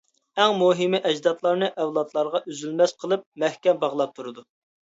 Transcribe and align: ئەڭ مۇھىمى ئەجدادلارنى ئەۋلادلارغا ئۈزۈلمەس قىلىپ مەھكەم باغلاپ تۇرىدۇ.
ئەڭ 0.43 0.53
مۇھىمى 0.61 1.01
ئەجدادلارنى 1.09 1.69
ئەۋلادلارغا 1.83 2.43
ئۈزۈلمەس 2.53 2.97
قىلىپ 3.05 3.29
مەھكەم 3.45 3.83
باغلاپ 3.85 4.19
تۇرىدۇ. 4.19 4.49